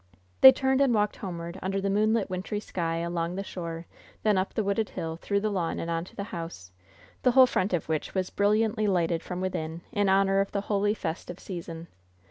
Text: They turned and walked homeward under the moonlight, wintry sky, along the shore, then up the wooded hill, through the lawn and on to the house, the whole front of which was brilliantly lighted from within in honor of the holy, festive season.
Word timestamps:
They 0.41 0.51
turned 0.51 0.81
and 0.81 0.95
walked 0.95 1.17
homeward 1.17 1.59
under 1.61 1.79
the 1.79 1.87
moonlight, 1.91 2.27
wintry 2.27 2.59
sky, 2.59 2.95
along 2.97 3.35
the 3.35 3.43
shore, 3.43 3.85
then 4.23 4.35
up 4.35 4.55
the 4.55 4.63
wooded 4.63 4.89
hill, 4.89 5.15
through 5.17 5.41
the 5.41 5.51
lawn 5.51 5.77
and 5.77 5.91
on 5.91 6.05
to 6.05 6.15
the 6.15 6.23
house, 6.33 6.71
the 7.21 7.33
whole 7.33 7.45
front 7.45 7.71
of 7.71 7.87
which 7.87 8.15
was 8.15 8.31
brilliantly 8.31 8.87
lighted 8.87 9.21
from 9.21 9.41
within 9.41 9.81
in 9.91 10.09
honor 10.09 10.39
of 10.41 10.53
the 10.53 10.61
holy, 10.61 10.95
festive 10.95 11.39
season. 11.39 11.87